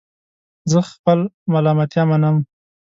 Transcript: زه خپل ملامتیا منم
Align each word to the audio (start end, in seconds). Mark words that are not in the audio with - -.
زه 0.71 0.79
خپل 0.91 1.19
ملامتیا 1.53 2.03
منم 2.09 2.35